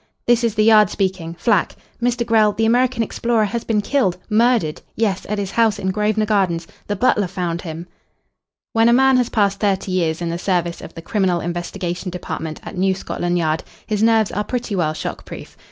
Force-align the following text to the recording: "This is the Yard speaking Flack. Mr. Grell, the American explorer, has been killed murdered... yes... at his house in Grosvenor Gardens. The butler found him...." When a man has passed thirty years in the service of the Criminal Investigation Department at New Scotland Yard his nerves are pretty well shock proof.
"This 0.25 0.43
is 0.43 0.55
the 0.55 0.63
Yard 0.63 0.89
speaking 0.89 1.35
Flack. 1.35 1.75
Mr. 2.01 2.25
Grell, 2.25 2.53
the 2.53 2.65
American 2.65 3.03
explorer, 3.03 3.45
has 3.45 3.63
been 3.63 3.81
killed 3.81 4.17
murdered... 4.31 4.81
yes... 4.95 5.27
at 5.29 5.37
his 5.37 5.51
house 5.51 5.77
in 5.77 5.91
Grosvenor 5.91 6.25
Gardens. 6.25 6.65
The 6.87 6.95
butler 6.95 7.27
found 7.27 7.61
him...." 7.61 7.85
When 8.73 8.89
a 8.89 8.93
man 8.93 9.17
has 9.17 9.29
passed 9.29 9.59
thirty 9.59 9.91
years 9.91 10.19
in 10.19 10.29
the 10.29 10.39
service 10.39 10.81
of 10.81 10.95
the 10.95 11.03
Criminal 11.03 11.39
Investigation 11.39 12.09
Department 12.09 12.59
at 12.63 12.75
New 12.75 12.95
Scotland 12.95 13.37
Yard 13.37 13.63
his 13.85 14.01
nerves 14.01 14.31
are 14.31 14.43
pretty 14.43 14.75
well 14.75 14.93
shock 14.95 15.23
proof. 15.23 15.55